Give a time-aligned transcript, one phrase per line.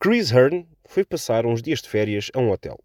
[0.00, 2.78] Chris Hearn foi passar uns dias de férias a um hotel.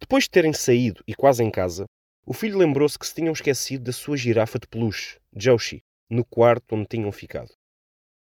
[0.00, 1.84] Depois de terem saído e quase em casa,
[2.26, 6.74] o filho lembrou-se que se tinham esquecido da sua girafa de peluche, Joshi, no quarto
[6.74, 7.54] onde tinham ficado.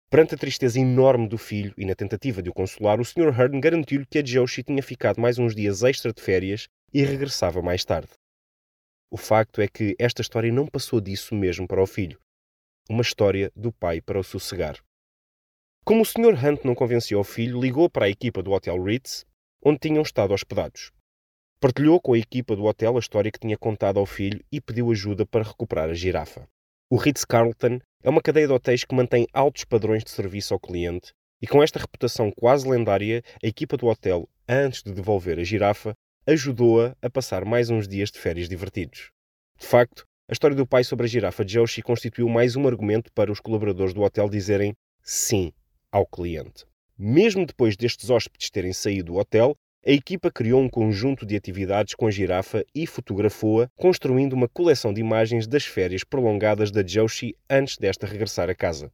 [0.09, 3.39] Perante a tristeza enorme do filho e na tentativa de o consolar, o Sr.
[3.39, 7.61] Hearn garantiu-lhe que a Joshi tinha ficado mais uns dias extra de férias e regressava
[7.61, 8.09] mais tarde.
[9.11, 12.19] O facto é que esta história não passou disso mesmo para o filho.
[12.89, 14.81] Uma história do pai para o sossegar.
[15.83, 16.37] Como o Sr.
[16.37, 19.25] Hunt não convenceu o filho, ligou para a equipa do Hotel Ritz,
[19.63, 20.91] onde tinham estado hospedados.
[21.59, 24.91] Partilhou com a equipa do hotel a história que tinha contado ao filho e pediu
[24.91, 26.47] ajuda para recuperar a girafa.
[26.87, 31.13] O Ritz-Carlton é uma cadeia de hotéis que mantém altos padrões de serviço ao cliente
[31.41, 35.95] e com esta reputação quase lendária, a equipa do hotel, antes de devolver a girafa,
[36.27, 39.09] ajudou-a a passar mais uns dias de férias divertidos.
[39.59, 43.31] De facto, a história do pai sobre a girafa Joshi constituiu mais um argumento para
[43.31, 45.51] os colaboradores do hotel dizerem sim
[45.91, 46.65] ao cliente.
[46.97, 51.95] Mesmo depois destes hóspedes terem saído do hotel, a equipa criou um conjunto de atividades
[51.95, 57.35] com a girafa e fotografou-a, construindo uma coleção de imagens das férias prolongadas da Joshi
[57.49, 58.91] antes desta regressar a casa.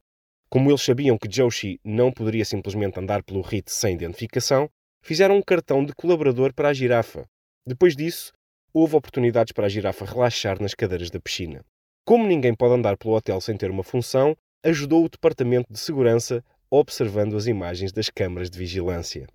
[0.48, 4.70] Como eles sabiam que Joshi não poderia simplesmente andar pelo RIT sem identificação,
[5.02, 7.26] fizeram um cartão de colaborador para a girafa.
[7.66, 8.32] Depois disso,
[8.72, 11.62] houve oportunidades para a girafa relaxar nas cadeiras da piscina.
[12.02, 16.42] Como ninguém pode andar pelo hotel sem ter uma função, ajudou o departamento de segurança
[16.70, 19.26] observando as imagens das câmaras de vigilância.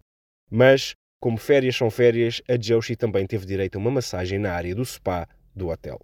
[0.49, 4.75] Mas, como férias são férias, a Joshi também teve direito a uma massagem na área
[4.75, 5.99] do spa do hotel.